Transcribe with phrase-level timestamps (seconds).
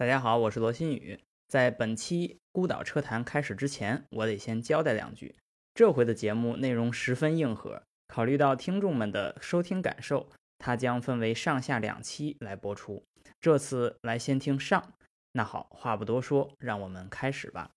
[0.00, 1.20] 大家好，我是罗新宇。
[1.46, 5.36] 在本期孤岛车谈开始之前，我得先交代两句。
[5.74, 10.26] 这回的节目内容十分硬核，考虑到听众们的收听感受，
[10.56, 13.04] 它将分为上下两期来播出。
[13.42, 14.94] 这次来先听上。
[15.32, 17.70] 那好，话不多说，让我们开始吧。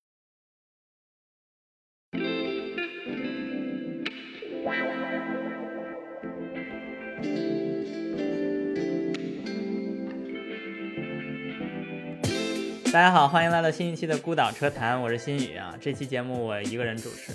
[12.93, 15.75] 大家好，欢迎来到新一期的孤岛车谈，我是新宇啊。
[15.81, 17.33] 这期节目我一个人主持，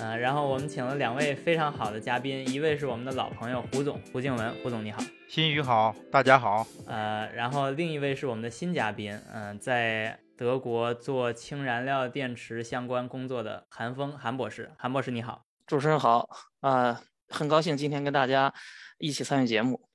[0.00, 6.66] 嗯，然后我们请了两位非常好的嘉宾，一位是我们的老朋友胡总胡静文，胡总你好，新宇好，大家好。
[6.86, 16.26] 呃，然后另一位是我们的新嘉宾，嗯，在德国做氢燃料电池相关工作的韩峰韩博士，韩博士你好，主持人好，
[16.60, 18.54] 啊，很高兴今天跟大家
[18.96, 19.86] 一起参与节目，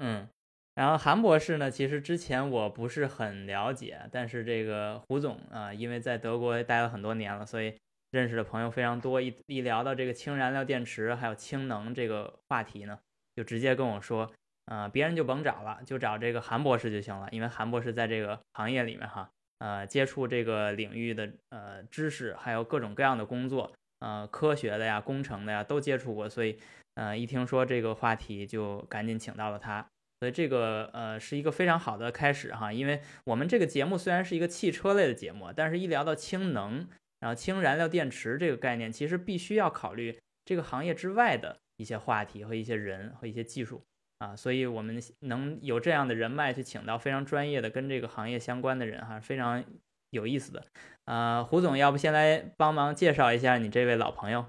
[0.00, 0.28] 嗯。
[0.74, 7.76] 然后韩博士呢，其实之前我不是很了解，但是这个胡总啊，因为在德国待了很多年了，所以
[8.10, 9.20] 认识的朋友非常多。
[9.20, 12.98] 一一聊到这个氢燃料电池还有氢能这个话题呢，
[13.36, 14.32] 就直接跟我说，
[14.66, 19.30] 啊，别人就甭找了，就找这个韩博士就行了，因为韩博士在这个行业里面哈，
[19.60, 26.58] 呃，接触这个领域的呃知识，还有各种各样的工作，呃，科学的呀、工程的呀都接触过，所以
[26.96, 29.86] 呃，一听说这个话题就赶紧请到了他。
[30.24, 36.88] 所以这个呃是一个非常好的开始哈，因为我们这个节目虽然是一个汽车类的节目，但是一聊到氢能，
[37.20, 43.84] 然后氢燃料电池这个概念，其实必须要考虑这个行业之外的一些话题和一些人和一些技术
[44.16, 49.62] 啊，所以我们能有这样的人脉去请到非常专业的跟这个行业相关的人哈，非常
[50.08, 50.64] 有意思的。
[51.04, 54.46] 呃，胡总，要不先来帮忙介绍一下你这位老朋友？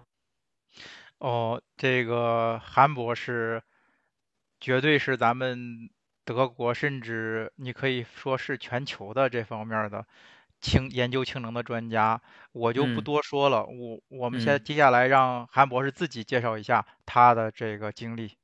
[1.18, 3.62] 哦，这个韩博士。
[4.66, 5.88] 绝对是咱们
[6.24, 10.04] 德国，甚至你可以说是全球的这方面的
[10.60, 12.20] 氢研究氢能的专家，
[12.52, 13.64] 我就不多说了。
[13.64, 18.40] 我我们先接下来让韩博士自己介绍一下他的这个经历。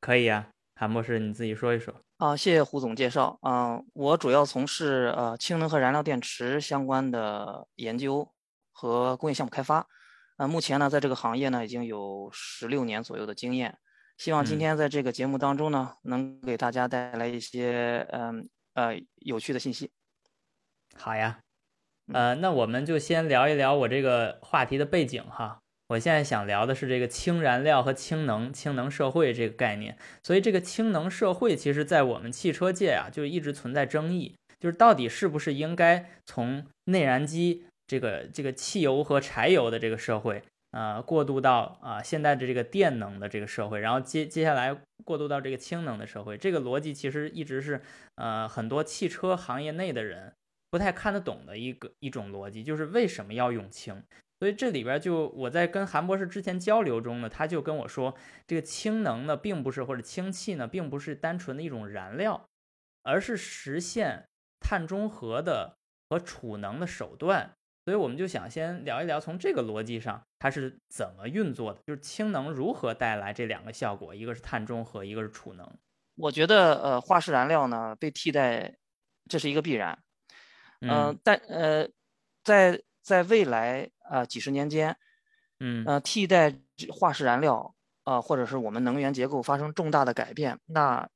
[0.00, 1.92] 可以啊，韩博士你自己说一说。
[2.18, 3.36] 啊，谢谢胡总介绍。
[3.42, 8.32] 嗯，我主要从事呃氢能和燃料电池相关的研究
[8.70, 9.84] 和工业项目开发。
[10.36, 13.76] 呃，目前呢，在这个行业呢，已经有十六年左右的经验。
[14.18, 19.90] 希望今天在这个节目当中呢，能给大家带来一些嗯呃有趣的信息。
[20.96, 21.38] 好呀，
[22.12, 25.60] 呃，那我们就先聊一聊我这个话题的背景哈。
[25.86, 29.96] 我现在想聊的是这个氢燃料和氢能、氢能社会这个概念。
[30.22, 40.42] 所以这个氢能社会，其实在我们汽车界啊，就一直存在争议，就是到底是不是应该从内燃机这个这个汽油和柴油的这个社会。
[40.70, 47.80] 呃，过渡到啊现在的这个电能的这个社会，然后接接下来过渡到这个氢能的社会，这个逻辑其实一直是
[48.16, 50.34] 呃很多汽车行业内的人
[50.70, 54.02] 不太看得懂的一个一种逻辑，就是为什么要用氢？
[54.40, 58.14] 所以这里边就我在跟韩博士之前交流中呢，他就跟我说，
[58.46, 62.46] 这个氢能呢并不是或者氢气呢并不是单纯的一种燃料，
[63.02, 64.26] 而是实现
[64.60, 65.76] 碳中和的
[66.10, 67.54] 和储能的手段。
[67.88, 75.66] 所以我们就想先聊一聊，从这个逻辑上它是怎么运作的，就是氢能如何带来这两个效果，一个是碳中和，一个是储能。
[76.14, 78.76] 我觉得呃，化石燃料呢被替代，
[79.26, 79.98] 这是一个必然。
[80.82, 81.88] 嗯，但呃，
[82.44, 84.94] 在在未来啊几十年间，
[85.60, 86.52] 嗯呃，替代
[86.90, 87.74] 化石燃料
[88.04, 91.08] 啊，或者是我们能源结构发生重大的改变，那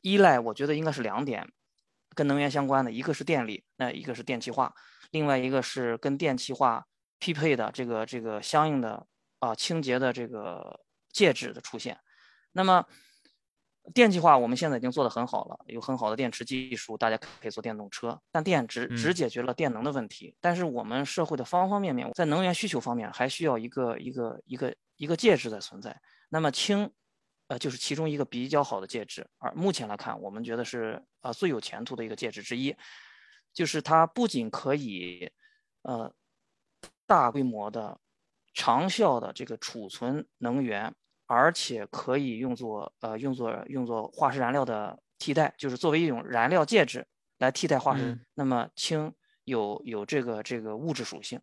[0.00, 1.46] 依赖我觉得应该是两点，
[2.14, 4.74] 跟能源相关的，一个是电力，那一个是电气化。
[5.14, 6.84] 另外一个是跟电气化
[7.20, 9.06] 匹配的这个这个相应的
[9.38, 10.80] 啊清洁的这个
[11.12, 11.96] 介质的出现，
[12.50, 12.84] 那么
[13.94, 18.20] 电气化我们现在已经做得很好了，有很好的电池技术，大家可以做电动车。
[18.32, 25.96] 但电只只解决了电能的问题，但是我们社会的方方面面在能源需求方面还需要一个一个一个一个介质的存在。
[26.28, 26.90] 那么氢，
[27.46, 32.74] 呃，就是其中一个比较好的介质，而目前来看，我们觉得是呃最有前途的一个介质之一。
[33.54, 35.30] 就是它不仅可以，
[35.82, 36.12] 呃，
[37.06, 38.00] 大规模的、
[38.52, 40.92] 长效的这个储存能源，
[41.26, 47.06] 而且可以用作呃用作用作化石燃料的替代，就是作为一种燃料介质
[47.38, 48.18] 来替代化石。
[48.34, 49.14] 那么氢
[49.44, 51.40] 有有这个这个物质属性，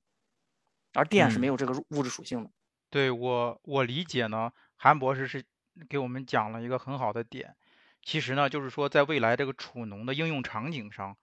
[0.94, 2.52] 而电是没有这个物质属性的。
[2.90, 5.46] 对我我理解呢，韩博士是
[5.88, 7.56] 给我们讲了一个很好的点。
[8.04, 11.16] 其实呢，就是说在未来这个储能的应用场景上。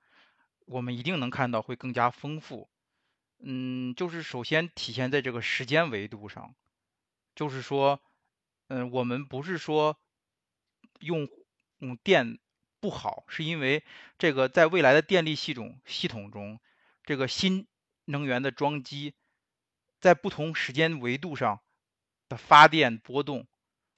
[0.71, 2.69] 我们一定能看到会更加丰富，
[3.39, 6.55] 嗯，就是首先体现在这个时间维度上，
[7.35, 8.03] 就是说，
[8.69, 9.99] 嗯，我们不是说
[11.01, 11.27] 用
[11.79, 12.39] 用电
[12.81, 13.83] 不好，是因为
[14.19, 16.61] 这个在未来的电力系统系统中，
[17.03, 17.67] 这个新
[18.05, 19.15] 能源的装机
[20.01, 21.61] 在不同时间维度上
[22.29, 23.47] 的发电波动，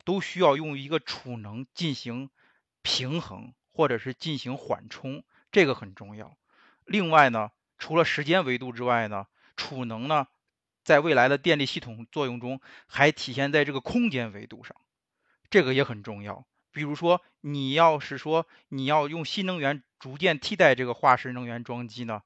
[0.04, 2.30] 都需要用一个储能进行
[2.82, 6.36] 平衡，或者是进行缓冲，这个很重要。
[6.90, 9.26] 另外呢，除了时间维度之外呢，
[9.56, 10.26] 储能呢，
[10.82, 14.76] 在未来的电力系统作用中，还体现在这个空间维度上，
[15.50, 16.44] 这个也很重要。
[16.72, 22.22] 比如说，你要是说你要用新能源逐渐替代这个化石能源装机呢，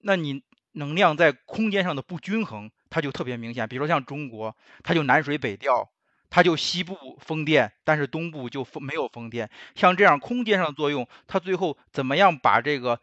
[0.00, 0.42] 那你
[0.72, 3.66] 能量在空间上的不均衡，它就特别明显。
[3.66, 4.54] 比如说像中国，
[4.84, 5.90] 它就南水北调，
[6.28, 9.48] 它就西部风电，但是东部就风没有风电。
[9.74, 13.00] 像这样空间上的作用，它最后怎么样把这个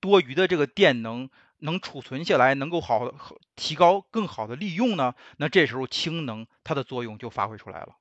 [0.00, 3.12] 多余的这个电能能储存下来，能够好
[3.54, 5.14] 提高更好的利用呢？
[5.36, 7.96] 那这时候氢能它的作用就发挥出来了。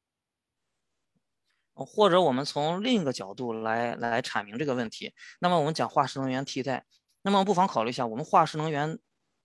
[1.74, 5.14] 或者我们从另一个角度来来阐明这个问题。
[5.40, 6.86] 那么我们讲化石能源替代，
[7.22, 9.00] 那么不妨考虑一下，我们化石能源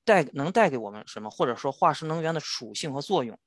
[0.04, 3.38] 带能带给我们什么，或者说化石能源的属性和作用。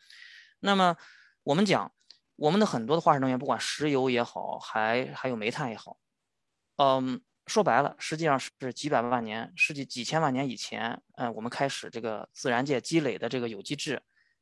[0.59, 0.95] 那么
[1.43, 1.91] 我们讲，
[2.37, 5.97] 我们的很多的化石能源，不管石油也好，还还有煤炭也好，
[6.77, 14.01] 嗯，说白了，实际上是几百万年、十几几千万年以前，嗯，我们开始这个自然界积累的这个有机质，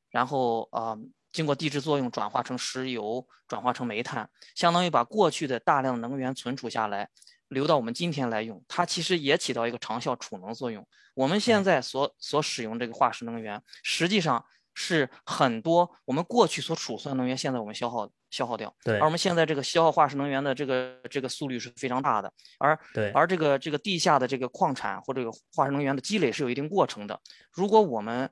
[0.10, 0.98] 然后啊。
[1.36, 7.10] 经过地质作用转化成石油，转化成煤炭，相当于把过去的大量能源存储下来，
[7.50, 8.64] 留到我们今天来用。
[8.70, 10.88] 它其实也起到一个长效储能作用。
[11.14, 18.72] 我们现在所所使用这个化石能源，实际上是很多我们过去所储存能源，现在我们消耗消耗掉。
[18.84, 19.00] 对。
[19.00, 22.32] 而我们现在这个消耗化石能源的这个这个速率是非常大的。
[22.60, 23.10] 而对。
[23.14, 27.20] 而这个这个地下的这个矿产或这个化石能源的积累是有一定过程的。
[27.52, 28.30] 如果我们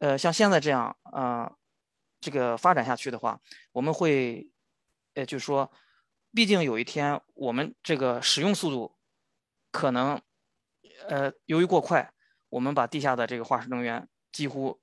[0.00, 1.54] 呃像现在这样呃。
[2.18, 3.38] 这个发展下去的话，
[3.72, 4.48] 我们会，
[5.14, 5.70] 呃，就是说，
[6.32, 8.96] 毕竟有一天我们这个使用速度
[9.70, 10.20] 可能，
[11.08, 12.10] 呃，由于过快，
[12.48, 14.80] 我们把地下的这个化石能源几乎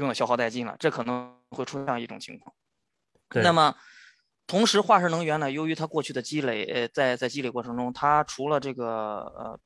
[0.00, 2.54] 用的消耗殆尽了，这可能会出现一种情况。
[3.42, 3.74] 那么，
[4.46, 9.60] 同时化石能源呢，由于它过去的积累，呃，在在积累过程中，它除了这个呃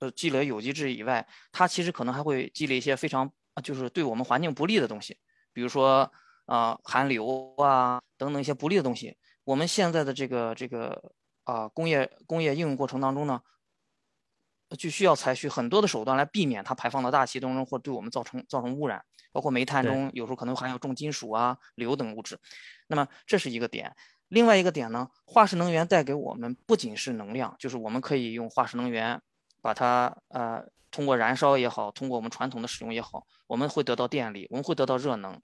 [0.00, 3.30] 呃积累有机质以外，它其实可能还会积累一些非常
[3.62, 5.18] 就是对我们环境不利的东西，
[5.52, 6.10] 比如说。
[6.48, 11.12] 啊，含硫啊，等等一些不利的东西，我们现在的这个这个
[11.44, 13.42] 啊工业工业应用过程当中呢，
[14.78, 22.38] 就需要采取很多的手段来避免它排放到大气当中或对我们造成造成污染，包括煤炭中有时候可能含有重金属啊、硫等物质。
[22.86, 23.94] 那么这是一个点，
[24.28, 29.20] 另外一个点呢，化石能源带给我们不仅是能量，就是我们可以用化石能源
[29.60, 35.40] 把它呃通过燃烧也好，通过我们传统的使用也好，我们会得到电力，我们会得到热能。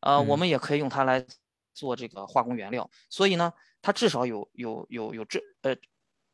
[0.00, 1.24] 呃，我们也可以用它来
[1.72, 5.74] 做这个化工原料，所以呢，它至少有有有有这呃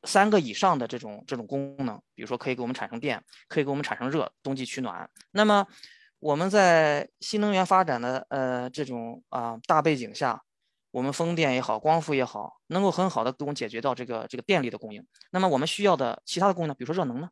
[0.02, 5.08] 三个以上的这种这种功能，比如说可以给我们产生电，可以给我们产生热，冬季取暖。
[5.30, 5.66] 那么
[6.20, 10.42] 我们在新能源发展的呃这种啊大背景下，
[10.90, 15.04] 我们风电也好，光伏也好，能够很好的给我们解决到这个这个电力的供应。
[15.32, 17.30] 那么我们需要的其他的供应呢，比如说热能呢，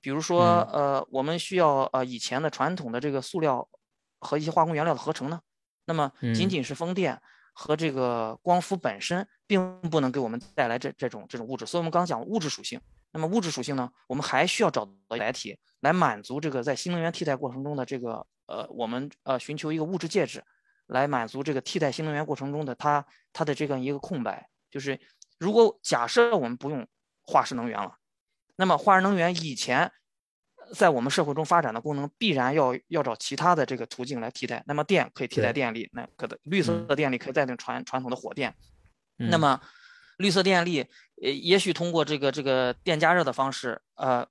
[0.00, 3.68] 比如说呃我们需要呃以前的传统的这个塑料
[4.20, 5.40] 和一些化工原料的合成呢。
[5.86, 7.18] 那么，仅仅是风电
[7.54, 11.64] 和这个光伏本身，并不能给我们带来这这种这种物质。
[11.64, 12.78] 所以，我们刚刚讲物质属性。
[13.12, 20.44] 那么，物质属性呢，我们还需要找到载体来满足这个在新能源替代过程中的这个呃，我们呃寻求一个物质介质，
[20.86, 24.48] 来满足这个替代新能源过程中的它它的这个一个空白。
[24.70, 25.00] 就是
[25.38, 26.86] 如果假设我们不用
[27.26, 27.96] 化石能源了，
[28.56, 29.90] 那么化石能源以前。
[30.74, 34.62] 在我们社会中发展的功能，必然要要找其他的这个途径来替代。
[34.66, 38.54] 那么电可以替代电力，那可的绿色的电力可以代替传传统的火电。
[39.16, 39.58] 那么
[40.18, 40.82] 绿色电力，
[41.22, 44.28] 呃，也许通过这个这个电加热的方式，呃，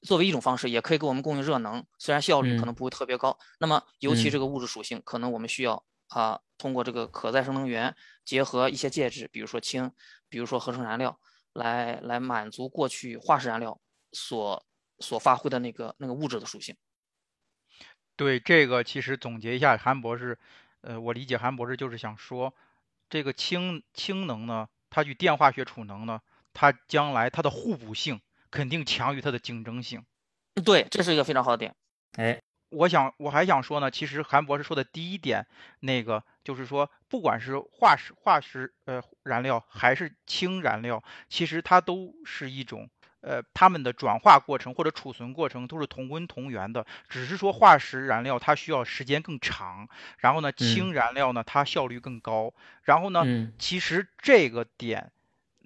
[0.00, 3.38] 作为一种方式，也可以给我们供应热能，虽然效率可能不会特别高。
[3.60, 9.92] 那么尤其这个物质属性，可能我们需要啊，通过这个可再生能源结合一些介质，比如说氢，
[10.30, 11.20] 比如说合成燃料，
[11.52, 13.78] 来来满足过去化石燃料
[14.10, 14.64] 所。
[14.98, 16.74] 所发挥的那个那个物质的属性，
[18.16, 20.38] 对这个其实总结一下，韩博士，
[20.80, 22.54] 呃，我理解韩博士就是想说，
[23.10, 26.20] 这个氢氢能呢，它与电化学储能呢，
[26.52, 30.04] 它将来它的互补性肯定强于它的竞争性。
[30.64, 31.74] 对，这是一个非常好的点。
[32.16, 32.40] 哎，
[32.70, 35.46] 我想我还想说呢，其实韩博士说的第一点，
[35.80, 42.88] 那个就是说，不管是化石化石呃燃料还是氢燃料，其实它都是一种。
[43.26, 52.54] 呃，它们的转化过程或者储存过程都是同温同源的，只是说化石燃料它需要时间更长，然后呢，氢燃料呢它效率更高，
[52.84, 53.24] 然后呢，
[53.58, 55.10] 其实这个点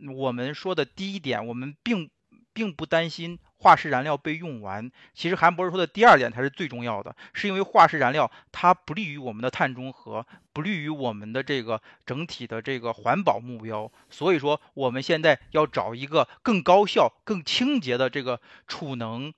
[0.09, 2.09] 我们说的第一点，我们并
[2.55, 4.91] 并不担心化石燃料被用完。
[5.13, 13.93] 其实韩博士说的第二点才是最重要的，是因为化石燃料它不利于我们的碳中和，不利于我们的这个整体的这个环保目标。
[14.09, 19.35] 所以说，我们现在要找一个更高效、更清洁的这个储能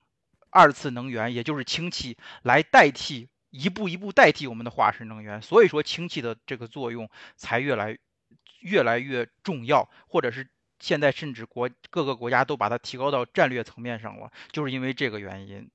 [0.49, 5.41] 二次能源，也就是氢气，来代替一步一步代替我们的化石能源。
[5.41, 7.97] 所以说，氢气的这个作用才越来
[8.61, 10.47] 越来越重要，或者是。
[10.83, 15.65] 现在甚至国各个国家都把它提高到战略层面上了，就是因为这个原因。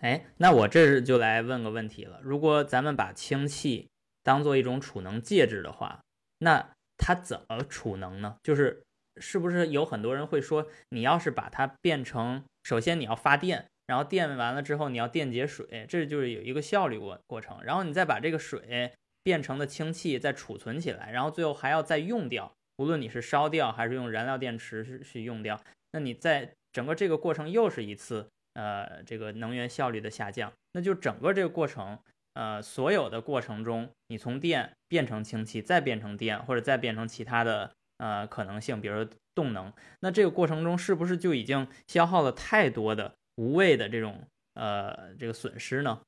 [0.00, 3.88] 哎，那我这就来问个问题了：如果咱们把氢气
[4.24, 6.00] 当做一种储能介质的话，
[6.40, 8.38] 那它怎么储能呢？
[8.42, 8.82] 就是
[9.20, 22.52] 是不是有很多人会说，你要是把它变成，首先你要发电，然后电完了之后你要电解水，这就是有一个效率过过程，然后你再把这个水变成的氢气再储存起来，然后最后还要再用掉。
[22.78, 25.60] 无论你是烧掉还是用燃料电池去用掉，
[25.92, 30.52] 那你在整个这个过程又是一次呃这个能源效率的下降。
[30.72, 31.98] 那就整个这个过程，
[32.34, 44.22] 呃所有的过程中，你从电变成氢气，再变成电，或者再变成其他的呃可能性，比如说动能，那这个过程中是不是就已经消耗了太多的无谓的这种
[44.54, 46.00] 呃这个损失呢？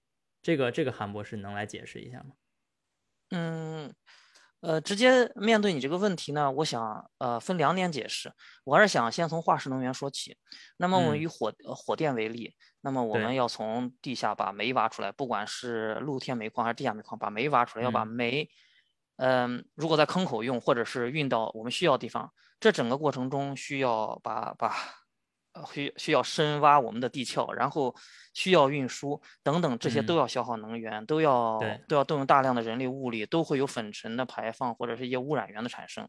[0.42, 2.32] 这个这个韩博士能来解释一下吗？
[3.30, 3.92] 嗯。
[4.60, 8.32] 呃，直接面对你这个问题呢，我想呃分两点解释。
[8.64, 10.36] 我还是想先从化石能源说起。
[10.76, 18.48] 那么我们以火火电为例，那么我们要从地下把煤挖出来，不管是露天煤矿还是地下煤矿，把煤挖出来，要把煤，
[19.16, 24.99] 嗯，如果在坑口用，或者是运到我们需要地方，这整个过程中需要把把。
[25.52, 27.94] 呃，需需要深挖我们的地壳，然后
[28.32, 36.08] 需要运输等等，这些都要消耗能源，都要都要动用大量的人力物力，都会有粉尘的排放或者是一些污染源的产生。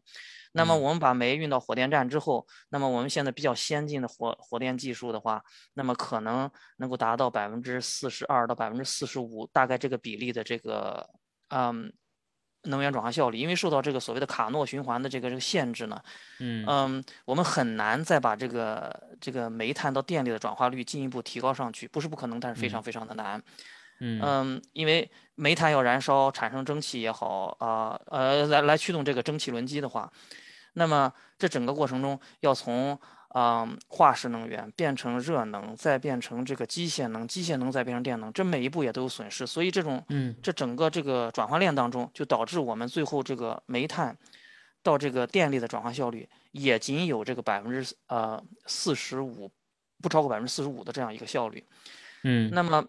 [0.52, 5.42] 那么我们把煤运到火电站之后，那么我们现在比较先进的火火电技术的话，
[5.74, 11.10] 那么可能能够达到百分之四十二到百分之四十五，大概这个比例的这个，
[11.48, 11.92] 嗯。
[12.64, 16.00] 能源转化效率，因为受到这个所谓的卡诺循环的这个这个限制呢，
[16.38, 23.42] 嗯嗯，我们很难再把这个这个煤炭到电力的转化率进一步提高上去，不是不可能，但是非常非常的难，
[24.00, 30.10] 嗯嗯，因为煤炭要燃烧产生蒸汽也好啊呃来来驱动这个蒸汽轮机的话，
[30.74, 32.98] 那么这整个过程中要从。
[33.32, 39.46] 啊，化石能源变成热能，再变成这个机械能，机械能再变成电能，这每一步也都有损失。
[39.46, 44.14] 所以这种，嗯，这整个这个转换链当中，就导致我们最后这个煤炭
[44.82, 49.50] 到这个电力的转化效率也仅有这个百分之呃四十五，
[50.02, 51.66] 不超过百分之四十五的这样一个效率。
[52.24, 52.84] 嗯，那么，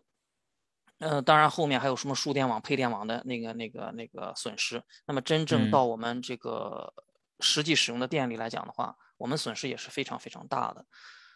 [0.99, 4.83] 呃，当然后面还有什么输电网、配电网的那个、那个、那个损失。
[5.05, 6.93] 那么真正到我们这个
[7.39, 8.93] 实际使用的电力来讲的话。
[9.23, 10.85] 我们损失也是非常非常大的，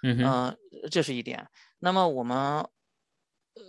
[0.04, 0.58] 嗯
[0.92, 1.48] 这是一点。
[1.80, 2.68] 那么我们，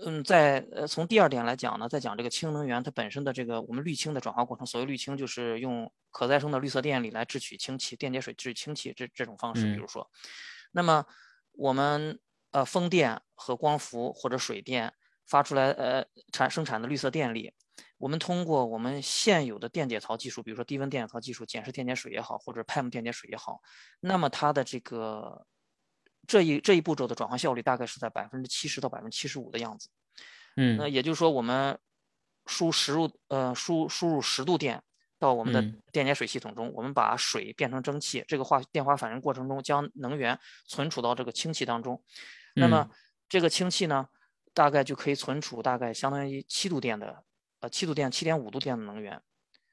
[0.04, 4.66] 嗯，在呃从第二点来讲呢，在讲这个氢能源它本身的这个我们滤氢的转化过程。
[4.66, 9.72] 所谓滤氢，就是用可再生的绿色电力来制取氢气，电解水制氢气这这种方式。
[9.72, 10.10] 比如说，
[10.72, 11.06] 那么
[11.52, 12.18] 我们
[12.50, 14.92] 呃风电和光伏或者水电
[15.28, 17.54] 发出来呃产生产的绿色电力。
[17.98, 23.60] 我们通过我们现有的电解槽技术，比如说低温电解槽技术，碱式电解水也好，或者 PEM 电解水也好，
[24.00, 25.44] 那么它的这个
[26.26, 29.90] 这一这一步骤的转换效率大概是在百分之七十到百分之七十五的样子。
[30.56, 31.76] 嗯，那也就是说，我们
[32.46, 34.80] 输十入呃输输入十度电
[35.18, 42.00] 到我们的电解水系统中，我们把水变成蒸汽，这个化电化反应过程中将能源存储到这个氢气当中，
[42.54, 42.88] 那么
[43.28, 44.06] 这个氢气呢，
[44.54, 47.24] 大概就可以存储大概相当于七度电的。
[47.60, 49.20] 呃，七度电、七点五度电的能源，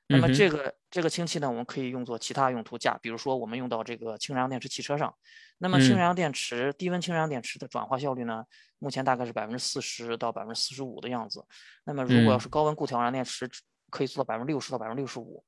[0.08, 5.14] 那么这个这个氢气呢，我们可以用作其他用途，价，比如说我们用到这个氢燃料电池汽车上。
[5.60, 8.44] 那么氢燃料电池、低温氢燃料电池的转化效率呢，
[8.80, 11.46] 目前大概是百分之四十到百分之四十五的样子。
[11.86, 13.48] 那么如果要是高温固态燃料电池，
[13.92, 15.46] 可以做到百分之六十到百分之六十五。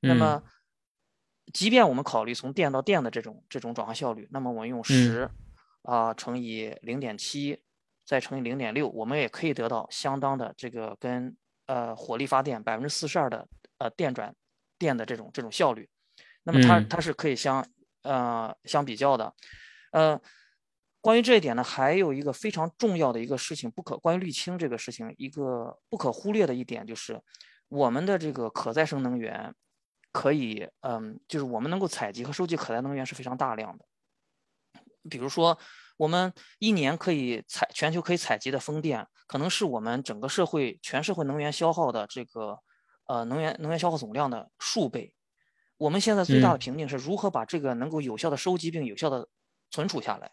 [0.00, 0.42] 那么，
[1.52, 5.30] 即便我们考虑从电到电的这种这种转化效率，那么我们用十
[5.82, 7.62] 啊乘以零点七，
[8.04, 11.36] 再乘以零点六，我们也可以得到相当的这个跟。
[11.66, 14.34] 呃，火力发电百分之四十二的呃电转
[14.78, 15.88] 电的这种这种效率，
[16.42, 17.66] 那么它它是可以相
[18.02, 19.34] 呃相比较的。
[19.92, 20.20] 呃，
[21.00, 27.20] 关于这一点呢，还有一个非常重要的一个事情，不可关于沥青这个事情，一个不可忽略的一点就是，
[27.68, 29.54] 我们的这个可再生能源
[30.12, 33.84] 可以，嗯，就是我们能够采集和收集可再生能源是非常大量的，
[35.08, 35.58] 比如说。
[35.96, 42.58] 我们一年可以采全球可以采集的风电，可能是我们整个社会全社会能源消耗的这个，
[43.06, 45.14] 呃，能源能源消耗总量的数倍。
[45.76, 49.28] 我们现在最大的瓶颈是如何把这个能够有效的收集并有效的
[49.70, 50.30] 存储下来。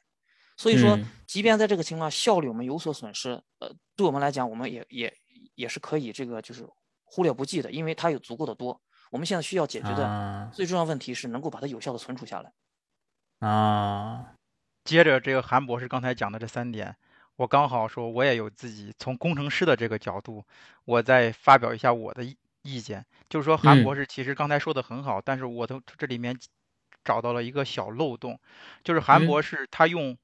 [0.57, 5.11] 所以说，即便在这个情况效率我们有所损失，呃，对我们来讲，我们也也
[5.55, 6.67] 也是可以这个就是
[7.03, 8.79] 忽略不计的，因为它有足够的多。
[9.09, 12.53] 我们现在需要解决的最重要问题是能够把它有效的存储下来。
[13.47, 14.35] 啊，
[14.83, 16.95] 接着这个韩博士刚才讲的这三点，
[17.35, 20.45] 我刚好说我也有自己从工程师的这个角度，
[20.85, 26.37] 我再发表一下我的意意见，就是说韩博士其实刚才说的很好，但是我从这里面
[27.03, 28.39] 找到了一个小漏洞，
[28.83, 30.17] 就是韩博士他用。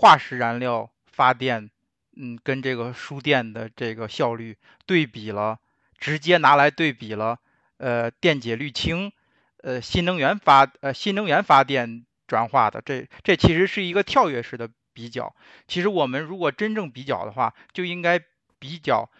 [0.00, 1.70] 化石燃料发电，
[2.14, 5.58] 嗯，跟这个输电的这个效率对比了，
[5.98, 7.40] 直接拿来对比了，
[7.78, 9.10] 呃，电解氯氢，
[9.56, 15.34] 呃，新能源发，呃，新能源发电转化的，这这其实是一个跳跃式的比较。
[15.66, 18.20] 其实我们如果真正比较的话，就应该
[18.60, 19.10] 比较，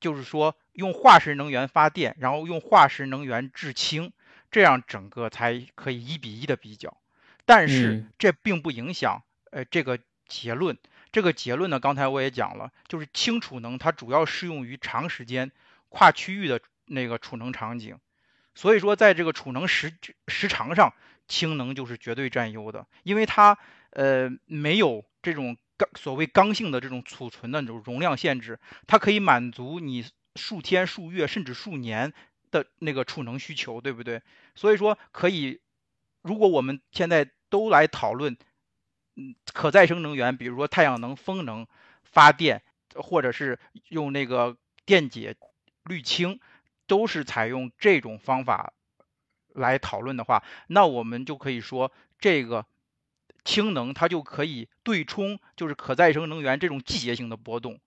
[0.00, 4.12] 就是说用化石能源发电，然后用化石能源制氢，
[4.50, 6.96] 这样整个才可以一比一的比较。
[7.44, 9.98] 但是这并不影响，呃，这个。
[10.28, 10.78] 结论，
[11.10, 15.52] 这个结论呢，刚才我也讲了，就是氢储能它主要适用于长时间、
[15.90, 17.98] 跨区域的那个储能场景，
[18.54, 19.92] 所以说在这个储能时
[20.26, 20.94] 时长上，
[21.32, 23.56] 氢能就是绝对占优的，因为它
[23.90, 30.04] 呃没有这种刚所谓刚性的这种储存的这种容量限制，它可以满足你
[30.36, 32.12] 数天、数月甚至数年
[32.50, 34.20] 的那个储能需求，对不对？
[34.54, 35.60] 所以说可以，
[36.22, 38.36] 如果我们现在都来讨论。
[39.14, 41.66] 嗯，可再生能源，比如说太阳能、风能
[42.02, 42.62] 发电，
[42.94, 43.60] 或者是
[43.90, 45.36] 用那个电解
[45.84, 46.40] 氯氢，
[46.86, 48.72] 都是采用这种方法
[49.54, 52.66] 来讨论的话，那我们就可以说，这个
[53.44, 57.80] 氢能它就可以对冲，就是可再生能源这种季节性的波动。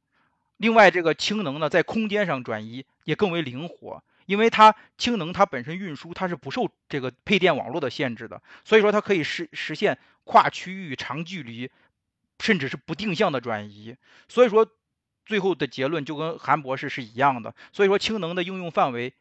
[0.57, 4.03] 另外，这个氢能呢，在空间上转移也更为灵活。
[4.25, 11.69] 因为它氢能它本身运输它是不受这个配电网络的限制的，所以说它可以实实现跨区域、长距离，
[12.39, 13.95] 甚至是不定向的转移。
[14.27, 14.67] 所以说，
[15.25, 17.53] 最后的结论就跟韩博士是一样的。
[17.71, 19.13] 所以说，氢能的应用范围。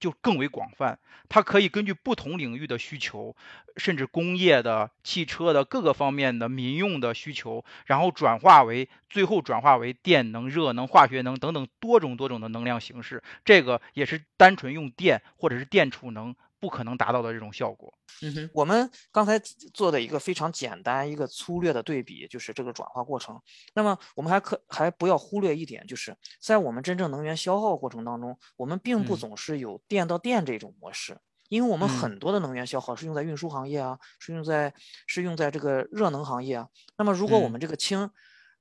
[0.00, 3.36] 就更为广泛，它可以根据不同领域的需求，
[3.76, 13.22] 甚至工业的、汽车的各个方面的民用的需求，然后转化为最后转化为电能、热能、化学能等等多种多种的能量形式。
[13.44, 16.34] 这个也是单纯用电或者是电储能。
[16.60, 17.92] 不可能达到的这种效果。
[18.22, 19.38] 嗯哼，我们刚才
[19.72, 23.40] 做的一个非常简单、一个粗略的对比，就是这个转化过程。
[23.74, 31.18] 那么我们还可还不要忽略一点，就是在我们真正能源消耗过程当中，我们并不总是有电到电这种模式，
[31.48, 34.74] 因为我们很多的能源消耗是用在运输行业啊，是用在
[35.06, 36.68] 是用在这个热能行业啊。
[36.98, 38.10] 那么如果我们这个氢，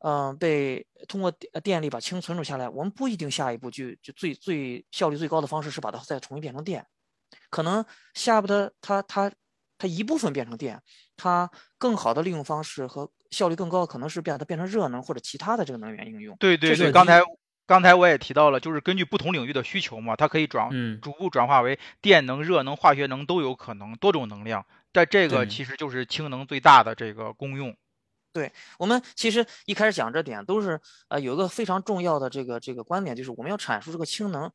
[0.02, 1.30] 嗯，被通过
[1.62, 6.88] 电力把氢存储下来，我们不一定下一步就就最最效率最高的方式是把它再重新变成电。
[7.50, 7.84] 可能
[8.14, 9.32] 下一步它它它
[9.78, 10.82] 它一部分变成电，
[11.16, 16.36] 它更好的利用方式和效率更高的可能是把它变成热能或者其他的这个能源应用。
[16.38, 17.22] 对对对，刚才
[17.66, 20.70] 刚才我也提到了，就是根据不同领域的需求嘛，它可以转
[21.02, 24.66] 逐步转化为电能、热能、化学能都有可能，多种能量。
[24.92, 27.76] 但这个其实就是氢能最大的这个功用。
[28.34, 34.52] 对我们其实一开始讲这点都是呃有一个非常重要的这个这个观点，就是我们要阐述这个氢能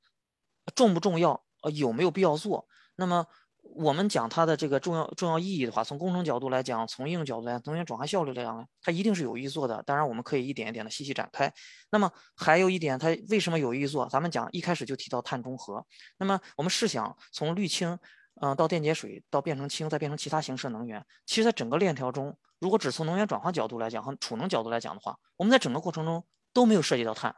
[0.74, 2.66] 重不重要，呃有没有必要做。
[2.96, 3.26] 那么
[3.62, 9.82] 我们讲它的这个重要重要意义的话，从工程角度来讲，从应用角度来，能源转化效率来讲呢，它一定是有意做的。
[9.84, 11.52] 当然，我们可以一点一点的细细展开。
[11.90, 14.06] 那么还有一点，它为什么有意做？
[14.08, 15.84] 咱们讲一开始就提到碳中和。
[16.18, 17.98] 那么我们试想，从氯氢，
[18.40, 27.34] 嗯，到电解水，到变成氢，再变成其他形式能源，其实在整个链条中，如果只从能源转化角度来讲和储能角度来讲的话，我们在整个过程中都没有涉及到碳，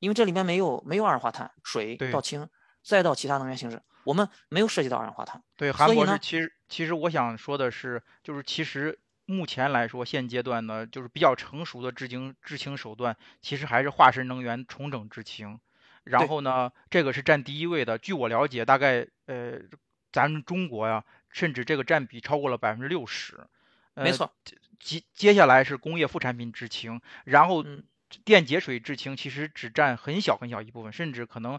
[0.00, 2.48] 因为这里面没有没有二氧化碳，水到氢，
[2.84, 3.80] 再到其他能源形式。
[4.04, 5.42] 我们没有涉及到二氧化碳。
[5.56, 15.58] 对，韩博士，其实其实我想说的是，就是其实目前来说，现阶段呢，就是比较成熟的制氢制氢手段，其实还是化石能源重整制氢。
[16.04, 17.96] 然后呢，这个是占第一位的。
[17.96, 19.58] 据我了解，大概呃，
[20.10, 23.46] 咱们中国呀，甚至这个占比超过了百分之六十。
[23.94, 24.32] 没错。
[24.78, 27.64] 接接下来是工业副产品制氢，然后。
[28.24, 31.58] 电解水制氢其实只占很小很小一部分，甚至可能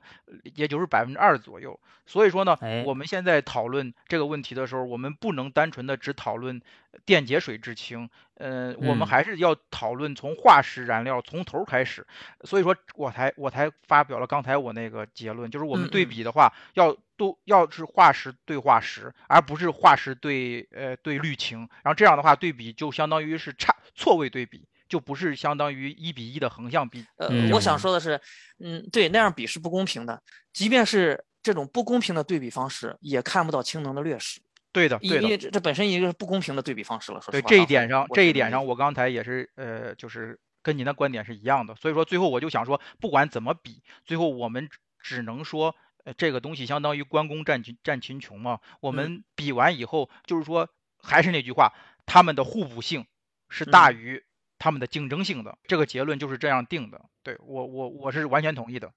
[0.55, 1.79] 也就是百分之二左右。
[2.05, 6.61] 所以说呢，我们现在讨论这个问题的时候，我们不能单纯的只讨论
[7.05, 12.05] 电解水制氢，呃，我们还是要讨论从化石燃料从头开始。
[12.43, 24.67] 所以说我才我才发表了刚才我那个结论，就是我们对比的话，要都要是化石对化石，而不是化石对呃对氯氢，然后这样的话对比就相当于是差错位对比。
[24.93, 27.03] 就不是相当于一比一的横向比。
[27.17, 28.21] 呃，我想说的是，
[28.60, 30.21] 嗯，对，那样比是不公平的。
[30.53, 34.39] 即便是这种不公平的对比方式，也看不到氢能的劣势。
[34.71, 35.23] 对的，对的。
[35.23, 37.19] 因为这这本身一个是不公平的对比方式了。
[37.19, 41.73] 说对实话这一点上，这一点上，我刚才也是呃，就是跟您的观点是一样的。
[41.73, 48.60] 所以说，最后我就想说，不管怎么比，最后我们只能说，呃，这个东西相当于关公战秦战秦琼嘛。
[48.79, 50.69] 我嗯们比完以后，就是说，
[51.01, 51.73] 还是那句话，
[52.06, 53.08] 他们的互补性
[53.49, 54.23] 是大嗯于
[54.63, 55.58] 他们的竞争性的。
[55.67, 57.02] 这个结论就是这样定的。
[57.21, 58.89] 对我，我我是完全同意的。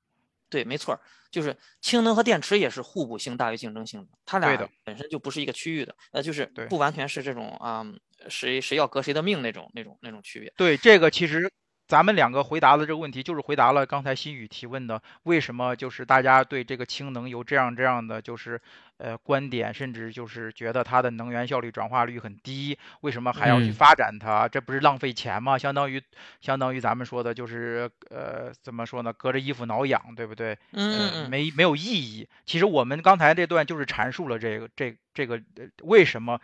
[0.49, 7.85] 对，没错儿，就是氢能和电池也是互补性大于竞争性的，它俩本身就不是一个区域的，呃，就是不完全是这种啊、
[8.29, 10.53] 谁谁要革谁的命那种那种那种区别。
[10.57, 11.51] 对这个，其实
[11.87, 18.61] 咱们两个回答的这个问题，就是回答了刚才新宇提问的，为什么就是大家对这个氢能有这样这样的就是
[18.99, 24.49] 呃观点，甚至就是觉得它的能源效率转化率很低，为什么还要去嗯发展它？
[24.49, 25.57] 这不是浪费钱吗？
[25.57, 26.03] 相当于
[26.41, 29.13] 相当于咱们说的就是呃怎么说呢？
[29.13, 30.59] 隔着衣服挠痒，对不对？
[30.73, 32.29] 嗯，没没有意义。
[32.47, 36.41] 其实我们刚才这段就是阐述了这个这这个呃为什么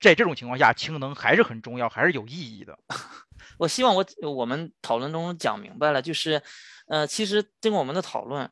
[0.00, 2.78] 在这种情况下氢能还是很重要，还是有意义的。
[3.58, 6.42] 我希望我我们讨论中讲明白了，就是，
[6.88, 8.50] 呃，其实经过我们的讨论，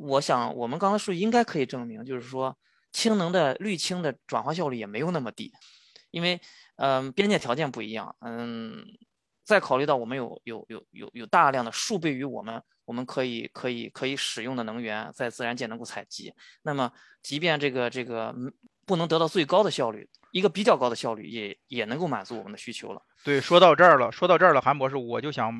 [0.00, 2.56] 我想我们刚才说应该可以证明，就是说
[2.92, 5.52] 氢能的氯氢的转化效率也没有那么低，
[6.10, 6.40] 因为
[6.76, 8.86] 嗯、边界条件不一样，嗯，
[9.44, 16.32] 再考虑到我们有有有有有大量的数倍于我们我们可以可以可以使用的能源在自然界能够采集，
[16.62, 16.90] 那么
[17.22, 18.50] 即便这个这个嗯
[18.88, 23.02] 不能得到最高的效率，一个比较高的效率也也能够满足我们的需求了。
[23.22, 25.52] 对，说到这儿了，说到这儿了，韩博士，我就想，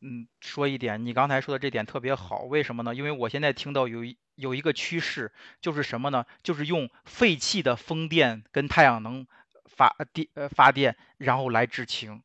[0.00, 2.94] 嗯，说一点，你刚才说的这点特别好，为什么呢？
[2.94, 6.24] 因为我现在听到有一有一个趋势，就是什么呢？
[6.42, 9.26] 就是用废弃的风电跟太阳能
[9.66, 12.22] 发电呃发电，然后来制氢。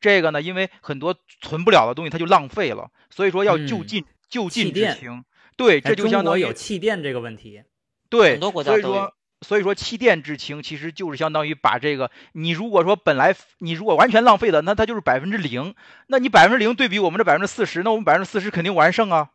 [0.00, 5.24] 这个呢，因为很多存不了的东西，它就浪费了，所以说要就嗯近、就近制氢。
[5.56, 7.62] 对，这就相当于有气电这个问题。
[8.08, 15.74] 对，很多国家都有所以说，所以说气垫制氢其实就是相当于把这个，你如果说本来你如果完全浪费了，那它就是百分之零，
[16.06, 19.30] 那你百分之零对比我们这百分之四十，那我们百分之四十肯定完胜啊。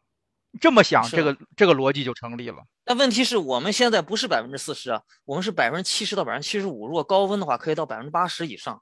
[0.62, 2.64] 这么想，这个这个逻辑就成立了。
[2.86, 8.82] 但问题是我们现在不是百分之四十啊，我们是百分之七十到百分之七十五，如果高温的话，可以到百分之八十以上，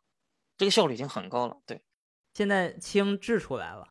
[0.57, 1.57] 这个效率已经很高了。
[1.65, 1.81] 对，
[2.33, 3.87] 现在氢制出来了，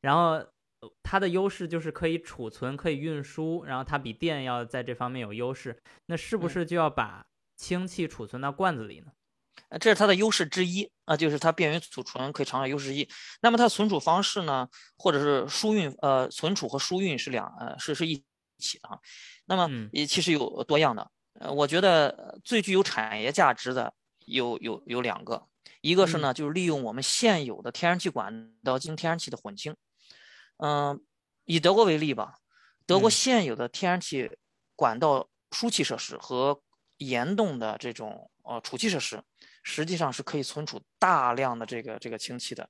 [0.00, 0.53] 然后呃
[1.02, 5.80] 它的优势就是可以储存、可以运输，然后它比电要在这方面有优势。
[6.06, 9.12] 那是不嗯是就要把氢气储存到罐子里呢？
[9.68, 13.08] 呃这是它的优势之一啊，就是它便于储存，可以长效优势之一。
[13.40, 14.68] 那么它存储方式呢，
[14.98, 18.24] 或者是输运，呃，存储和输运是两，呃，是是一
[18.58, 18.98] 起的啊。
[19.46, 23.94] 那么嗯也其实有多样的，呃，我觉得呃最具有产业价值的
[24.26, 25.46] 有有有两个，
[25.80, 29.74] 一个是嗯呢，就是利用我们现有的天然气管道进行天然气的混氢。
[30.58, 31.00] 嗯、
[31.44, 32.36] 以德国为例吧，
[32.86, 34.30] 德国嗯现有的天然气
[34.76, 36.60] 管道输气设施和
[36.98, 39.22] 岩洞的这种呃储气设施，
[39.62, 42.68] 实际上是可以存储大量的这个这个氢气的，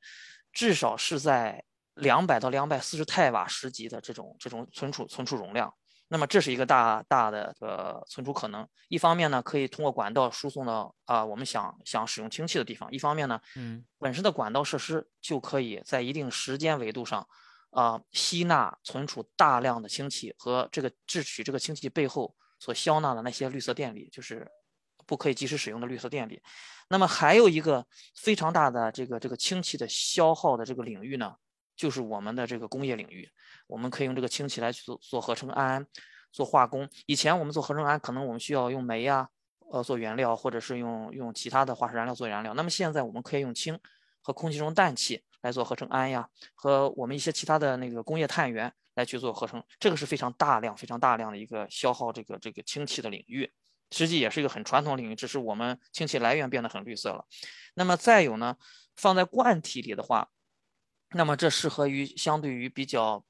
[0.53, 5.73] 至少是在两百到两百四十太瓦时级的这种这种存储存储容量。
[6.09, 8.69] 那么这是一个大大的呃存储可能。
[8.89, 17.27] 一方面呢，可以通过管道输送到啊、我们想想使用氢气的地方；一方面呢，嗯本身的管道设施就可以在一定时间维度上，
[17.75, 24.49] 啊、吸纳存储大量的氢气和这个制取这个氢气背后所消纳的那些绿色电力，就是
[25.07, 26.41] 不可以及时使用的绿色电力。
[26.89, 27.85] 那么还有一个
[28.15, 31.35] 非常大的这个这个氢气的消耗的这个领域呢，
[31.75, 33.29] 就是我们的这个工业领域，
[33.67, 35.85] 我们可以用这个氢气来去做做合成氨、
[36.31, 36.89] 做化工。
[37.07, 39.29] 以前我们做合成氨，可能我们需要用煤呀、
[39.73, 42.55] 呃做原料，或者是用用其他的化石燃料做燃料。
[42.55, 43.81] 那么现在我们可以用氢
[44.23, 53.53] 和空气中氮气来做合成氨呀，和我们一些其他的那个工业碳源来去做合成，这个是非常大量、非常大量的一个消耗这个这个氢气的领域。
[53.91, 57.27] 实际也是一个很传统领域，只是我们氢气来源变得很绿色了。
[57.75, 58.57] 那么再有呢，
[58.97, 60.31] 放在罐体里的话，
[61.11, 63.23] 那么这适合于相对于比较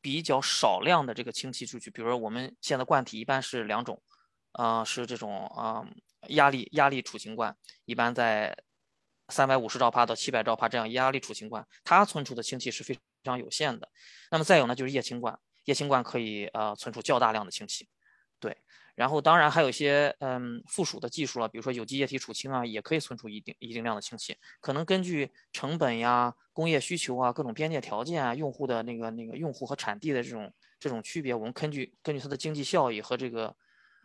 [0.00, 4.02] 比较少量的这个氢气出去，比如说我们现在罐体一般是两种，
[4.52, 5.86] 呃，是这种啊、
[6.28, 8.56] 压力压力储氢罐，一般在
[9.30, 13.88] 三百五十兆帕到七百兆帕这样压力储氢罐，它存储的氢气是非常有限的。
[14.30, 17.88] 那么再有呢，就是液氢罐，液氢罐可以呃存储较大量的氢气，
[18.38, 18.56] 对。
[18.96, 24.36] 然后当然还有一些嗯附属的技术了，比如说有机液体储氢啊，也可以存储一定一定量的氢气。
[24.60, 33.46] 可能根据成本呀、工业需求啊、各种边界条件啊、用户的那个那个用户和产地的这种这种区别，我们根据根据它的经济效益和这个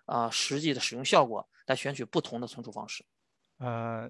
[0.06, 3.04] 啊、呃实际的使用效果来选取不同的存储方式。
[3.58, 4.10] 呃，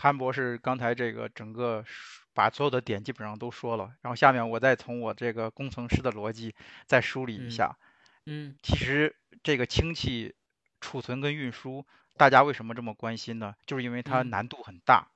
[0.00, 1.84] 韩博士刚才这个整个
[2.32, 6.54] 把所有的点基本上都说了，然后下面我再从我这个工程师的逻辑
[6.86, 7.76] 再梳理一嗯下。
[8.26, 10.36] 嗯其实这个氢气
[10.80, 11.84] 储存跟运输，
[12.16, 13.56] 大家为什么这么关心呢？
[13.66, 15.08] 就是因为它嗯难度很大，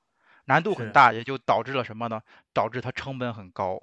[0.45, 2.21] 难度很大，也就导致了什么呢？
[2.51, 3.81] 导致它成本很高，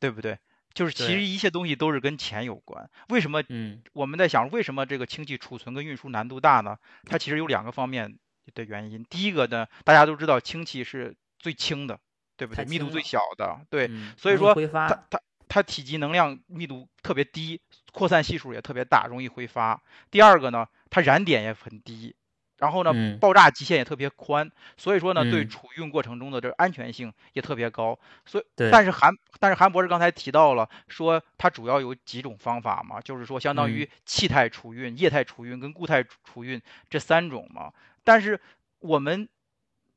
[0.00, 0.38] 对不对？
[0.74, 2.90] 就是其实一切东西都是跟钱有关。
[3.10, 6.78] 为什么嗯我们在想，为什么这个氢气储存跟运输难度大呢？
[7.04, 8.18] 它其实有两个方面
[8.54, 9.04] 的原因。
[9.04, 11.98] 第一个呢，大家都知道氢气是最轻的，
[12.36, 12.64] 对不对？
[12.64, 17.60] 密度最小的，对，嗯所以说它它它体积能量密度特别低，
[17.92, 19.82] 扩散系数也特别大，容易挥发。
[20.10, 22.14] 第二个呢，它燃点也很低，
[22.58, 27.98] 然后呢，嗯爆炸极限也特别宽，所以说呢，对嗯储运过程中的这个安全性也特别高。
[28.24, 37.72] 所以，但是韩但是韩博士刚才提到了，说它主要有几种方法嘛，就是说相当嗯于气态储运、液态储运跟固态储运这三种嘛。
[38.06, 38.40] 但是
[38.78, 39.28] 我们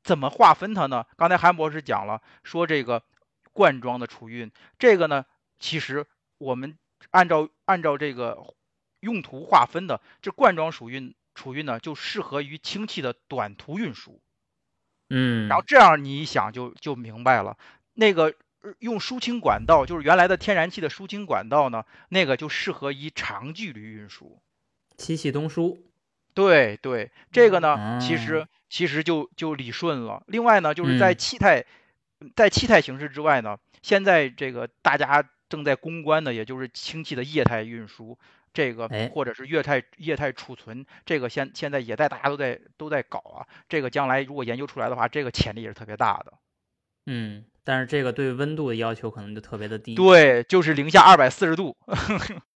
[0.02, 1.06] 怎么划分它呢？
[1.16, 3.04] 刚才韩博士讲了，说这个
[3.52, 5.24] 罐装的储运，这个呢，
[5.60, 6.04] 其实
[6.38, 6.76] 我们
[7.10, 8.52] 按照按照这个
[8.98, 14.20] 用途划分的，这罐装储运储运呢，就适合于氢气的短途运输。
[15.08, 17.56] 嗯，然后这样你一想就就明白了，
[17.94, 24.42] 那个呃用输氢管道，就是原来的天然气的输氢管道呢，那个就适合于长距离运输。
[24.98, 25.89] 西气东输，
[26.34, 30.22] 对对，这个呢，其哦实其实就就理顺了。
[30.26, 31.64] 另外呢，就是在嗯气态，
[32.36, 38.18] 在气态形式之外呢，现在这个大家正在攻关的，也就是氢气的液态运输，
[38.52, 43.46] 这个哎或者是液态液态储存，这个现现在也在大家都在都在搞啊。
[43.68, 46.32] 这个将来如果研究出来的话，这个潜力也是特别大的。
[47.06, 49.94] 嗯，但是这个对温度的要求可能就特别的低。
[49.94, 51.76] 对，就是零下二百四十度。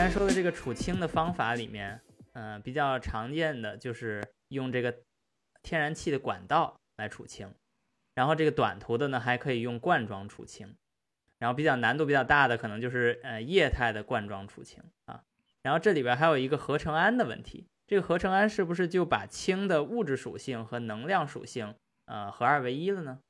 [0.00, 2.00] 刚才说的这个储氢的方法里面，
[2.32, 4.96] 嗯、比较常见的就是用这个
[5.62, 7.54] 天然气的管道来储氢，
[8.14, 10.74] 然后这个短途的呢还可以用罐装储氢，
[11.38, 15.22] 然后比较难度比较大的可能就是呃液态的罐装储氢啊。
[15.60, 21.74] 然后这里边还有一个合成氨的问题，这个合成氨是不是就把氢的物质属性和能量属性
[22.06, 23.20] 呃合二为一了呢？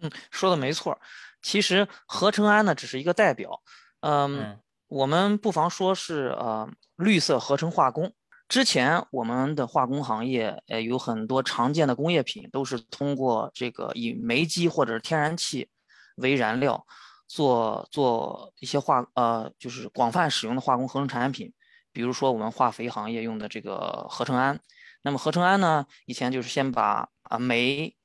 [0.00, 1.00] 嗯，说的没错。
[1.40, 3.62] 其实合成氨呢只是一个代表，
[4.00, 8.12] 嗯，嗯我们不妨说是呃绿色合成化工。
[8.48, 15.68] 之前我们的化工行业，呃，有很多常见的工业品都是通过这个以煤基或者天然气
[16.16, 16.86] 为燃料，
[17.26, 21.52] 做做一些化呃就是广泛使用的化工合成产品，
[21.92, 24.60] 比如说我们化肥行业用的这个合成氨。
[25.02, 27.96] 那么合成氨呢，以前就是先把啊煤，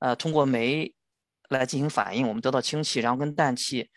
[0.00, 0.92] 呃通过煤
[1.48, 3.88] 来进行反应，我们得到氢气，然后跟氮气。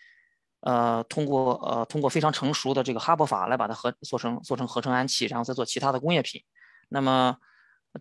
[0.63, 6.41] 呃，通过呃通过非常成熟的这个哈伯法来把它合做成做成合成氨气，然后再做其他的工业品。
[6.88, 7.38] 那么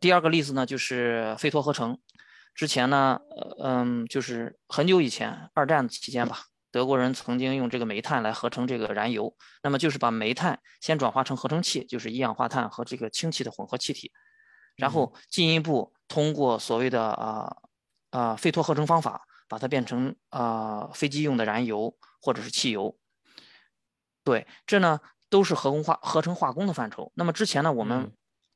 [0.01, 1.99] 第二个例子呢，就是费托合成。
[2.55, 6.39] 之前呢，呃嗯，就是很久以前，二战期间吧，
[6.71, 9.35] 德国人曾经用这个煤炭来合成这个燃油。
[9.63, 14.13] 那么就是把煤炭先转化成合成气，就是一氧化碳和这个氢气的混合气体，
[14.77, 17.57] 然后进一步通过所谓的啊
[18.11, 19.23] 啊费托合成方法，
[19.53, 22.97] 把它变成啊飞机用的燃油或者是汽油。
[24.25, 27.13] 对，这呢都是合工化合成化工的范畴。
[27.17, 28.13] 那么之前呢，我们嗯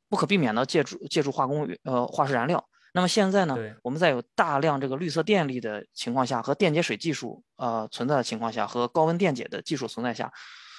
[0.09, 2.67] 不可避免的借助借助化工呃化石燃料。
[2.95, 10.33] 那么现在呢，我们在有大量这个绿色电力的情况下，和电解水技术呃存在的情况下，和高温电解的技术存在下，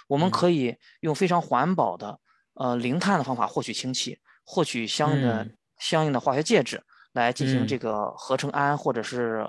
[0.07, 2.19] 我们嗯可以用非常环保的
[2.55, 9.47] 呃零碳的方法获取氢气，获取相应的、嗯相应的化学介质来进行嗯这个合成氨或者是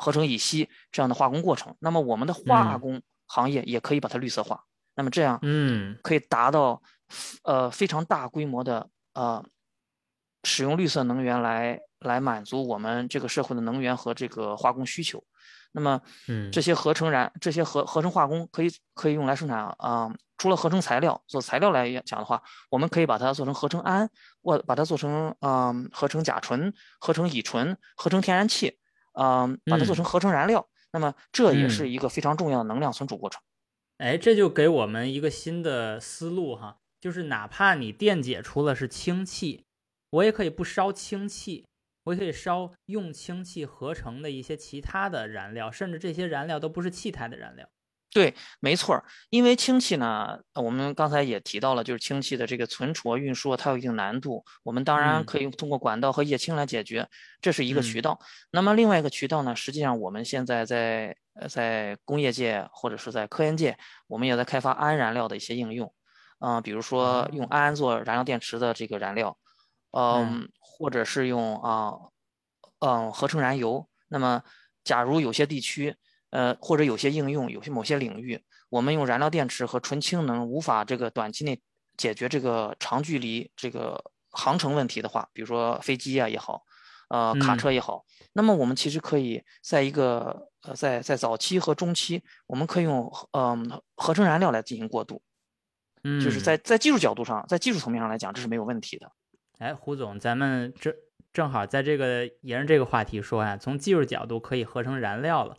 [0.00, 1.74] 合成乙烯这样的化工过程。
[1.80, 4.64] 那么我们的化嗯工行业也可以把它绿色化。
[4.94, 6.80] 那么这样嗯可以达到
[7.42, 9.44] 呃非常大规模的呃
[10.44, 15.22] 使用绿色能源来来满足我们这个社会的能源和这个化工需求。
[15.72, 24.08] 那么嗯这些合成燃这些合合成化工可以可以用来生产啊、除了合成材料做材料来讲的话，我们可以把它做成合成氨，
[24.42, 28.78] 或把它做成啊、合成甲醇、合成乙醇、合成天然气，
[29.18, 30.66] 啊、把它做成合成燃料。
[30.92, 33.42] 那么这也是嗯一个非常重要的能量存储过程。
[33.98, 39.64] 哎，这就给我们一个新的思路哈，就是哪怕你电解出了是氢气，
[40.10, 41.66] 我也可以不烧氢气，
[42.04, 47.68] 我也可以烧用氢气合成的一些其他的燃料，甚至这些燃料都不是气态的燃料。
[48.10, 54.44] 对，没错儿，因为氢气呢，呃我们刚才也提到了，就是氢气的这个存储啊、运输啊，它有一定难度。
[54.62, 57.06] 我们当然嗯可以通过管道和液氢来解决，
[57.42, 58.20] 这是一个渠嗯道。
[58.50, 65.92] 那么另外一个渠道呢，实际上我们现在在呃在工业界或者是在科研界，我们也在开发氨燃料的一些应用，
[66.38, 69.36] 啊、比如说用哦氨做燃料电池的这个燃料，
[69.92, 71.92] 嗯，或者是用啊，
[72.78, 73.86] 嗯，合成燃油。
[74.08, 74.42] 那么
[74.82, 75.94] 假如有些地区，
[76.30, 81.60] 呃，或者有些应用，有些某些领域，我们用燃料电池和纯氢能无法这个短期内
[81.96, 86.62] 解决这个长距离这个航程问题的话，比如说飞机啊也好，
[87.08, 95.22] 呃，卡车也好，那么我们其实可以在一个呃，在在早期和中期，我们可以用嗯合成燃料来进行过渡，
[96.04, 99.10] 嗯，就是在在技术角度上，在技术层面上来讲，这是没有问题的。
[99.58, 100.94] 哎，胡总，咱们这
[101.32, 105.56] 正好在这个沿着这个话题说啊，从技术角度可以合成燃料了。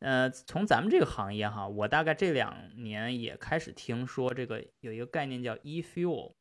[0.00, 6.34] 呃，从咱们这个行业哈，我大概这两年也开始听说这个有一个概念叫 e-fuel，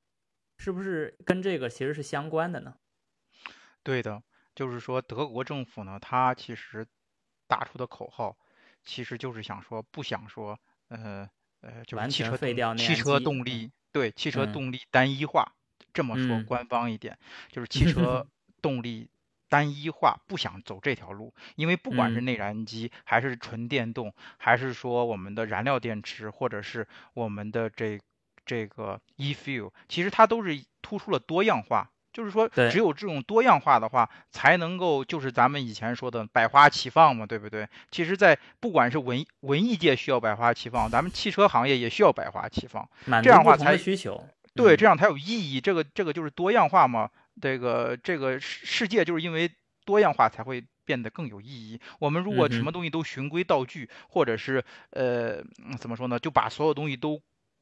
[0.57, 2.75] 是不是跟这个其实是相关的呢？
[3.83, 4.23] 对的，
[4.55, 6.87] 就是说德国政府呢，它其实
[7.47, 8.37] 打出的口号，
[8.83, 15.53] 其实就是想说不想说，呃呃，就是汽车废掉汽车动力，对汽车动力单一化，
[15.93, 17.19] 这么说官方一点，
[17.51, 18.25] 就是 汽车
[18.61, 19.09] 动力。
[19.49, 27.99] 单一化不想走这条路，因为不管是内燃机还是纯电动，还是说我们的燃料电池，或者是我们的这
[28.45, 31.89] 这个 e-fuel，其实它都是突出了多样化。
[32.11, 37.69] 就是说，只有这种多样化的话，才能够就是咱们以前说的百花齐放嘛，对不对？
[37.91, 42.89] 其实，在不管是文文艺界需要百花齐放，咱们汽车行业也需要百花齐放，
[43.21, 44.27] 这样的话才需求。
[44.55, 45.61] 对，这样才有意义。
[45.61, 47.11] 这个这个就是多样化嘛。
[47.41, 49.49] 这个这个世世界就是因为
[49.85, 51.79] 多样化才会变得更有意义。
[51.99, 55.43] 我们如果什么东西都循规蹈矩，或者是呃
[55.79, 57.21] 怎么说呢，就把所有东西都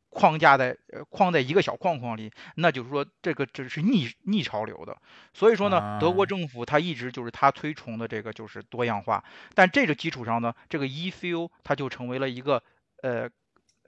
[0.10, 4.98] 框架在呃框在一个小框框里，那就是说这个这是逆逆潮流的。
[5.34, 9.24] 所以说呢，德国政府它一直就是它推崇的这个就是多样化。
[9.54, 12.64] 但这个基础上呢，这个 e-fuel 它就成为了一个
[13.04, 13.30] 呃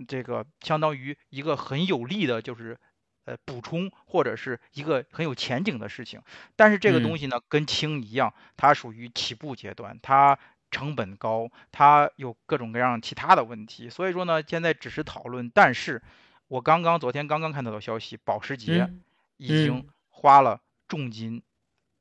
[0.08, 2.78] 这个相当于一个很有利的，就是。
[3.26, 6.22] 呃，补充或者是一个很有前景的事情，
[6.56, 10.40] 但是这个东西呢，跟氢一样，它属于起步阶段，它
[10.72, 15.50] 成本高，它有各种各样其他的问题，所以说呢，现在只是讨论。
[15.54, 16.02] 但是，
[16.48, 18.92] 我刚刚昨天刚刚看到的消息，保时捷
[19.38, 21.44] 已经花了重金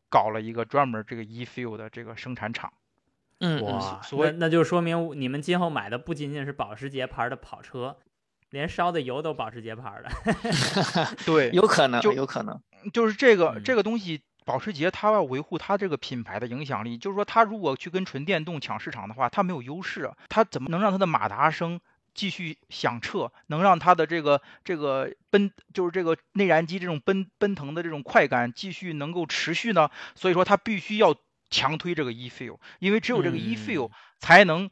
[0.08, 2.72] 搞了一个专门这个 e-fuel 的这个生产厂。
[3.40, 7.96] 嗯，哇，所以那就说明你们今后买的不仅仅是保时捷牌的跑车。
[8.50, 12.60] 连烧的油都保时捷牌的， 对，有可能，就有可能，
[12.92, 21.78] 就是这个这个东西，保时捷它要维护它这个品牌的影响力，就是说它如果去跟纯电动抢市场的话，它没有优势啊，它怎么能让它的马达声
[22.14, 29.90] 继续响彻，能让它的这个这个奔，就是这个内燃机这种奔奔腾的这种快感继续能够持续呢？
[30.14, 31.14] 所以说它必须要
[31.50, 34.70] 强推这个 e-fuel，因为只有这个 e-fuel 才能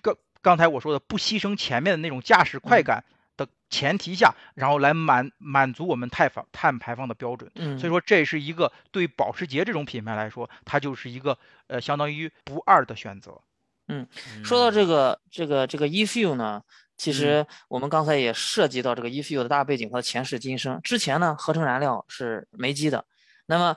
[0.00, 3.04] 刚刚才我说的不牺牲前面的那种驾驶快感。
[3.38, 7.50] 的前提下，然后来满满足我们碳放碳排放的标准。
[7.54, 13.40] 嗯，所以说这是一个对保时捷这种品牌来说，它就是一个呃相当于不二的选择。
[13.86, 14.06] 嗯，
[14.44, 16.60] 说到这个这个这个 e-fuel 呢，
[16.98, 20.78] 其实我们刚才也涉及到这个 e-fuel 的大背景和前世今生。
[20.82, 23.06] 之前呢，合成燃料是煤机的。
[23.46, 23.76] 那么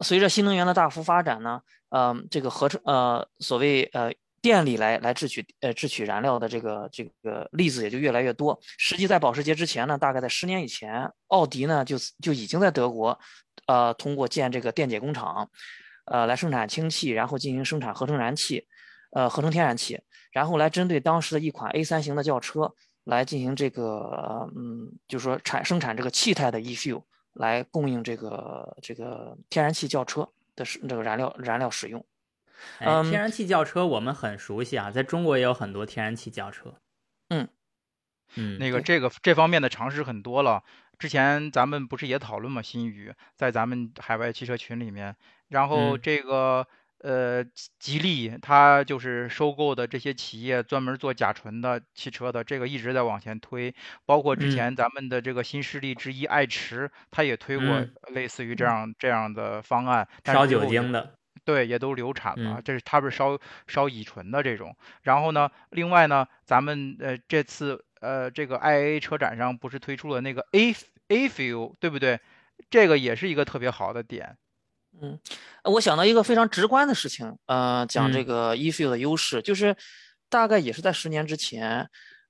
[0.00, 1.60] 随着新能源的大幅发展呢，
[1.90, 4.12] 呃，这个合成呃所谓呃。
[4.42, 8.58] 电力来来制取呃制取燃料的这个这个例子也就越来越多。
[8.76, 13.18] 实际在保时捷之前呢，大概在十年以前，奥迪呢就就已经在德国，
[13.66, 15.48] 呃，通过建这个电解工厂，
[16.06, 18.66] 呃，来生产氢气，然后进行生产合成燃气，
[19.12, 20.00] 呃，合成天然气，
[20.32, 22.74] 然后来针对当时的一款 A 三型的轿车
[23.04, 32.04] 来进行这个嗯，就是说产生产这个气态的 e-fuel 来供应这个这个天然气轿车的这个燃料燃料使用。
[32.78, 36.74] 哎，天然气轿车我们很熟悉啊，在中国也有很多天然气轿车。
[37.28, 37.48] 嗯
[38.36, 40.62] 嗯，那个这个这方面的尝试很多了。
[40.98, 42.62] 之前咱们不是也讨论吗？
[42.62, 45.16] 新宇在咱们海外汽车群里面，
[45.48, 46.66] 然后这个
[46.98, 47.44] 呃
[47.78, 53.74] 吉利，它就是收购的这些企业专门做甲醇的汽车的，这个一直在往前推。
[54.06, 61.14] 包括之前咱们的这个新势力之一爱驰，它也推过类似于这样这样的方案，烧酒精的。
[61.44, 62.60] 对，也都流产了。
[62.64, 64.76] 这是他不是烧烧乙醇的这种。
[65.02, 70.74] 然后呢，另外呢，咱们呃这次呃这个 IA 车展上不是推出了那个 A
[71.08, 72.20] A Fuel，对不对？
[72.70, 74.36] 这个也是一个特别好的点。
[75.00, 75.18] 嗯，
[75.64, 79.74] 我想到一个非常直观的事情，呃，讲这个 E Fuel 的优势，就是
[80.28, 81.88] 大概也是在十年之前，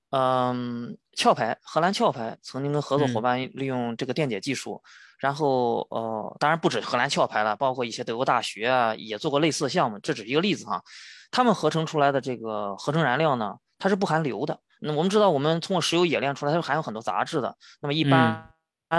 [0.09, 4.81] 嗯，壳牌荷兰壳牌曾经跟合作伙伴利用这个电解技术。
[5.23, 9.97] 然后，呃，当然不止荷兰壳牌了，包括一些德国大学啊，也做过类似的项目。
[9.99, 10.83] 这只是一个例子哈。
[11.31, 14.59] 他们合成出来的这个合成燃料呢，它是不含硫的。
[14.81, 17.55] 那我们知道，我们通过石油冶炼出来，它是含有很多杂质的。
[17.79, 18.51] 那么一般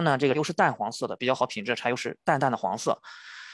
[0.03, 2.99] 呢，这个又是淡黄色的，比较好品质的柴油是淡淡的黄色。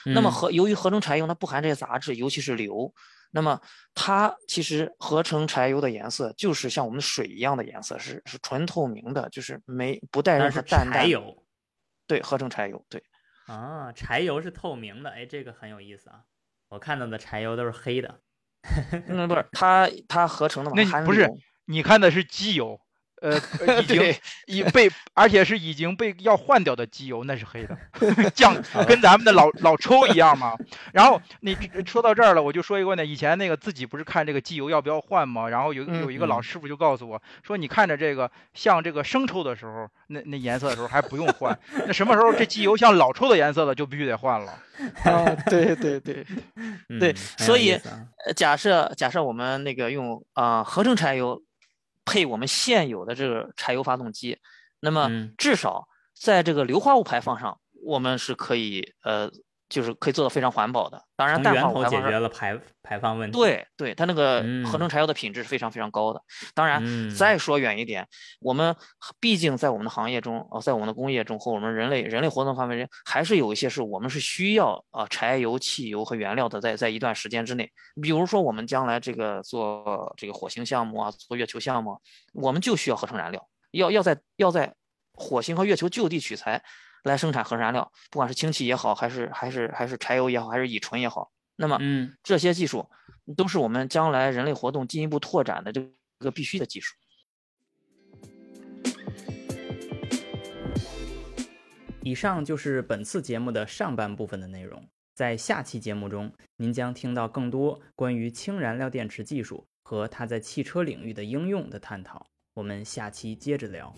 [0.05, 2.95] 那么合由于合成柴油它不含这些杂质，尤其是硫。
[3.33, 3.61] 那么
[3.97, 11.01] 它其实合成柴油的颜色就是像我们水一样的颜色，是是纯透明的，就是没不带任何淡淡。
[11.01, 11.37] 柴油，
[12.11, 13.01] 对，合成柴油，对。
[13.47, 16.25] 啊，柴油是透明的，哎，这个很有意思啊。
[16.69, 18.21] 我看到的柴油都是黑的。
[19.07, 20.77] 嗯，不是，它它合成的嘛？
[20.77, 21.31] 那不是，
[21.67, 22.81] 你看的是机油。
[23.21, 23.39] 呃，
[23.83, 24.15] 已经
[24.47, 27.77] 已被，而且是已经被要换掉的机油，那是黑的，
[28.35, 28.55] 酱
[28.89, 30.55] 跟咱们的老老抽一样嘛。
[30.93, 31.57] 然后你
[31.87, 35.49] 说到这儿了，我就说一个问题：以前那个自己不是看这个机油要不要换吗？
[35.49, 44.53] 然后有有一个老师傅就告诉我说，你看着这个像这个生抽的时候，那那颜色的时候还不用换，那什么时候这机油像老抽的颜色了，就必须得换了。
[45.05, 46.25] 啊，对对对
[46.99, 47.79] 对，所以
[48.35, 51.43] 假设假设我们那个用啊合成柴油。
[52.05, 54.39] 配我们现有的这个柴油发动机，
[54.81, 55.87] 那么至少
[56.19, 59.31] 在这个硫化物排放上，我们是可以呃，
[59.71, 61.03] 就是可以做到非常环保的。
[61.17, 63.39] 当然，氮化物解决了排排放问题。
[63.39, 66.21] 对对，它那个合成柴油的品质是非常非常高的。
[66.55, 66.83] 当然，
[67.15, 68.07] 再说远一点，
[68.41, 68.75] 我们
[69.21, 77.71] 毕竟在我们的行业中，呃，在我们的工业中和我们人类人类活动范围内，还是有一些是我们是需要啊柴油、汽油和原料的，在在一段时间之内。
[78.03, 81.97] 比如说，我们将来这个做这个火星项目啊，做月球项目，
[82.35, 84.75] 我们就需要合成燃料，要要在要在
[85.15, 86.61] 火星和月球就地取材。
[87.05, 92.89] 来生产核燃料，不管是氢气也好，还是还是还是柴油也好，还是乙醇也好，那么，嗯，这些技术
[93.37, 95.87] 都是我们将来人类活动进一步拓展的这
[96.19, 96.95] 个必须的技术。
[102.03, 112.27] 以上就是本次节目的上半部分的内容，在下期节目中，您将听到更多关于氢燃料电池技术和它在汽车领域的应用的探讨。
[112.55, 113.95] 我们下期接着聊。